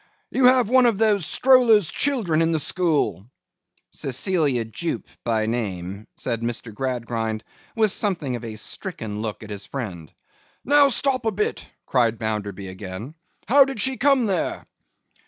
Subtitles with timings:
[0.31, 3.27] 'You have one of those strollers' children in the school.'
[3.91, 6.73] 'Cecilia Jupe, by name,' said Mr.
[6.73, 7.43] Gradgrind,
[7.75, 10.11] with something of a stricken look at his friend.
[10.65, 13.13] 'Now, stop a bit!' cried Bounderby again.
[13.47, 14.65] 'How did she come there?